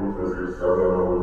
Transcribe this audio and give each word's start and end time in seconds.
és 0.00 0.24
ezért 0.24 0.58
szelleme. 0.58 1.20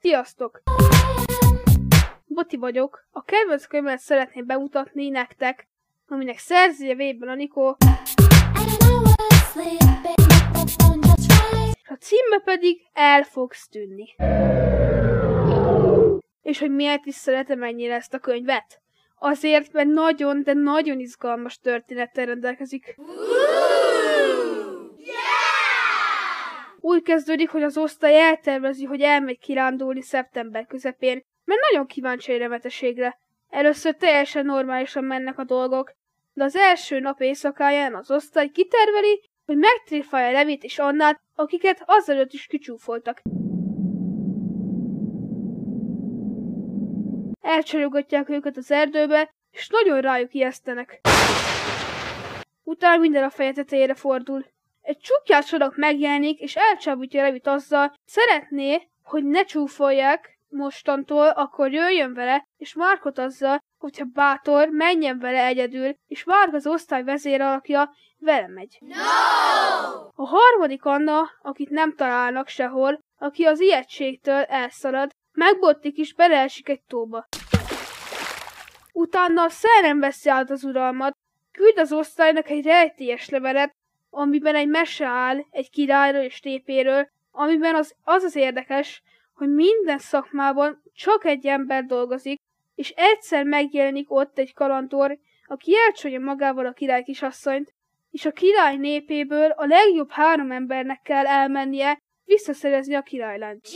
Sziasztok! 0.00 0.62
Boti 2.56 2.72
vagyok. 2.72 3.06
A 3.10 3.22
kedvenc 3.22 3.66
könyvet 3.66 3.98
szeretném 3.98 4.46
bemutatni 4.46 5.08
nektek, 5.08 5.68
aminek 6.08 6.38
szerzője 6.38 6.94
Vében 6.94 7.28
Anikó, 7.28 7.76
és 11.72 11.88
a 11.88 11.94
címe 11.98 12.38
pedig 12.44 12.80
El 12.92 13.22
fogsz 13.22 13.68
tűnni. 13.68 14.14
És 16.42 16.58
hogy 16.58 16.70
miért 16.70 17.06
is 17.06 17.14
szeretem 17.14 17.62
ennyire 17.62 17.94
ezt 17.94 18.14
a 18.14 18.18
könyvet? 18.18 18.80
Azért, 19.18 19.72
mert 19.72 19.88
nagyon, 19.88 20.42
de 20.42 20.52
nagyon 20.52 21.00
izgalmas 21.00 21.58
történettel 21.58 22.26
rendelkezik. 22.26 22.96
Úgy 26.80 27.02
kezdődik, 27.02 27.50
hogy 27.50 27.62
az 27.62 27.76
osztály 27.76 28.20
eltervezi, 28.20 28.84
hogy 28.84 29.00
elmegy 29.00 29.38
kirándulni 29.38 30.02
szeptember 30.02 30.66
közepén, 30.66 31.24
mert 31.46 31.60
nagyon 31.70 31.86
kíváncsi 31.86 32.32
egy 32.32 32.38
remeteségre. 32.38 33.18
Először 33.48 33.96
teljesen 33.96 34.44
normálisan 34.44 35.04
mennek 35.04 35.38
a 35.38 35.44
dolgok, 35.44 35.92
de 36.32 36.44
az 36.44 36.56
első 36.56 37.00
nap 37.00 37.20
éjszakáján 37.20 37.94
az 37.94 38.10
osztály 38.10 38.48
kiterveli, 38.48 39.22
hogy 39.44 39.56
megtréfálja 39.56 40.30
Levit 40.30 40.64
és 40.64 40.78
Annát, 40.78 41.20
akiket 41.34 41.82
azelőtt 41.86 42.32
is 42.32 42.46
kicsúfoltak. 42.46 43.22
Elcsajogatják 47.40 48.28
őket 48.28 48.56
az 48.56 48.70
erdőbe, 48.70 49.34
és 49.50 49.68
nagyon 49.68 50.00
rájuk 50.00 50.34
ijesztenek. 50.34 51.00
Utána 52.62 53.00
minden 53.00 53.24
a 53.24 53.30
feje 53.30 53.52
tetejére 53.52 53.94
fordul. 53.94 54.44
Egy 54.82 54.98
csukjás 54.98 55.52
adag 55.52 55.72
megjelenik, 55.76 56.40
és 56.40 56.56
elcsábítja 56.56 57.22
Levit 57.22 57.46
azzal, 57.46 57.94
szeretné, 58.04 58.88
hogy 59.02 59.24
ne 59.24 59.44
csúfolják 59.44 60.35
mostantól, 60.48 61.28
akkor 61.28 61.72
jöjjön 61.72 62.14
vele, 62.14 62.46
és 62.56 62.74
Márkot 62.74 63.18
azzal, 63.18 63.58
hogyha 63.78 64.04
bátor, 64.04 64.68
menjen 64.68 65.18
vele 65.18 65.44
egyedül, 65.44 65.94
és 66.06 66.24
Márk 66.24 66.54
az 66.54 66.66
osztály 66.66 67.02
vezér 67.02 67.40
alakja 67.40 67.90
vele 68.18 68.48
megy. 68.48 68.78
No! 68.80 68.94
A 70.14 70.26
harmadik 70.26 70.84
Anna, 70.84 71.30
akit 71.42 71.70
nem 71.70 71.94
találnak 71.94 72.48
sehol, 72.48 72.98
aki 73.18 73.44
az 73.44 73.60
ijegységtől 73.60 74.42
elszalad, 74.42 75.10
megbottik 75.32 75.96
és 75.96 76.14
beleesik 76.14 76.68
egy 76.68 76.82
tóba. 76.82 77.26
Utána 78.92 79.42
a 79.42 79.48
szerem 79.48 80.00
veszi 80.00 80.28
át 80.28 80.50
az 80.50 80.64
uralmat, 80.64 81.16
küld 81.52 81.78
az 81.78 81.92
osztálynak 81.92 82.50
egy 82.50 82.64
rejtélyes 82.64 83.28
levelet, 83.28 83.74
amiben 84.10 84.54
egy 84.54 84.68
mese 84.68 85.06
áll 85.06 85.38
egy 85.50 85.70
királyról 85.70 86.22
és 86.22 86.40
tépéről, 86.40 87.08
amiben 87.30 87.74
az 87.74 87.94
az, 88.02 88.22
az 88.22 88.36
érdekes, 88.36 89.02
hogy 89.36 89.48
minden 89.48 89.98
szakmában 89.98 90.82
csak 90.94 91.24
egy 91.24 91.46
ember 91.46 91.84
dolgozik, 91.84 92.40
és 92.74 92.90
egyszer 92.96 93.44
megjelenik 93.44 94.10
ott 94.10 94.38
egy 94.38 94.54
kalantor, 94.54 95.18
aki 95.46 95.72
elcsolja 95.86 96.20
magával 96.20 96.66
a 96.66 96.72
király 96.72 97.02
kisasszonyt, 97.02 97.74
és 98.10 98.24
a 98.24 98.30
király 98.30 98.76
népéből 98.76 99.50
a 99.50 99.66
legjobb 99.66 100.10
három 100.10 100.50
embernek 100.50 101.02
kell 101.02 101.26
elmennie, 101.26 101.98
visszaszerezni 102.24 102.94
a 102.94 103.02
királylányt. 103.02 103.68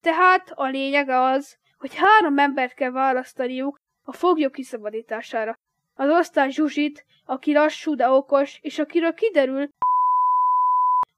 Tehát 0.00 0.50
a 0.54 0.66
lényeg 0.66 1.08
az, 1.08 1.56
hogy 1.78 1.94
három 1.94 2.38
embert 2.38 2.74
kell 2.74 2.90
választaniuk 2.90 3.78
a 4.02 4.12
foglyok 4.12 4.52
kiszabadítására. 4.52 5.58
Az 5.94 6.10
osztály 6.10 6.50
Zsuzsit, 6.50 7.04
aki 7.24 7.52
lassú, 7.52 7.94
de 7.94 8.08
okos, 8.08 8.58
és 8.62 8.78
akiről 8.78 9.14
kiderül, 9.14 9.68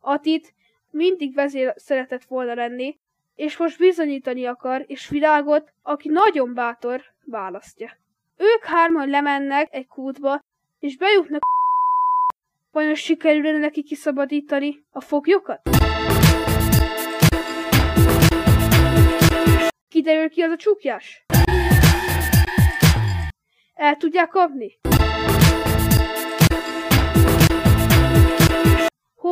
Atit 0.01 0.55
mindig 0.91 1.35
vezér 1.35 1.75
szeretett 1.77 2.25
volna 2.25 2.55
lenni, 2.55 2.99
és 3.35 3.57
most 3.57 3.79
bizonyítani 3.79 4.47
akar, 4.47 4.85
és 4.87 5.09
világot, 5.09 5.73
aki 5.83 6.09
nagyon 6.09 6.55
bátor, 6.55 7.03
választja. 7.25 7.91
Ők 8.37 8.65
hárman 8.65 9.09
lemennek 9.09 9.69
egy 9.71 9.87
kútba, 9.87 10.41
és 10.79 10.97
bejutnak 10.97 11.41
Vajon 12.73 12.95
sikerülne 12.95 13.59
neki 13.59 13.83
kiszabadítani 13.83 14.85
a 14.91 15.01
foglyokat? 15.01 15.61
Kiderül 19.89 20.29
ki 20.29 20.43
az 20.43 20.51
a 20.51 20.57
csukjás? 20.57 21.25
El 23.75 23.97
tudják 23.97 24.29
kapni? 24.29 24.79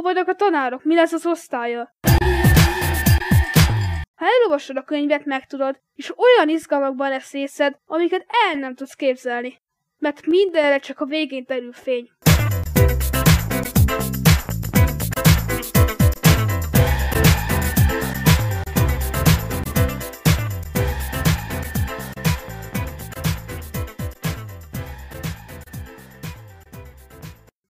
Vannak 0.09 0.29
a 0.29 0.35
tanárok? 0.35 0.85
Mi 0.85 0.95
lesz 0.95 1.13
az 1.13 1.27
osztálya? 1.27 1.95
Ha 4.15 4.27
elolvasod 4.27 4.77
a 4.77 4.83
könyvet, 4.83 5.25
megtudod, 5.25 5.81
és 5.95 6.13
olyan 6.19 6.49
izgalmakban 6.49 7.09
lesz 7.09 7.33
részed, 7.33 7.79
amiket 7.87 8.27
el 8.47 8.59
nem 8.59 8.75
tudsz 8.75 8.95
képzelni. 8.95 9.59
Mert 9.99 10.27
mindenre 10.27 10.79
csak 10.79 11.01
a 11.01 11.05
végén 11.05 11.45
terül 11.45 11.73
fény. 11.73 12.11